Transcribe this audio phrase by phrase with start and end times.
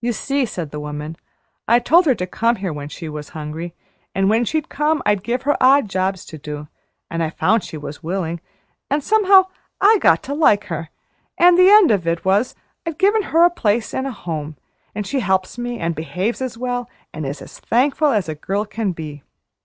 [0.00, 1.16] "You see," said the woman,
[1.66, 3.74] "I told her to come here when she was hungry,
[4.14, 6.68] and when she'd come I'd give her odd jobs to do,
[7.10, 8.40] an' I found she was willing,
[8.88, 9.46] an' somehow
[9.80, 10.90] I got to like her;
[11.38, 12.54] an' the end of it was
[12.86, 14.56] I've given her a place an' a home,
[14.94, 18.64] an' she helps me, an' behaves as well, an' is as thankful as a girl
[18.64, 19.24] can be.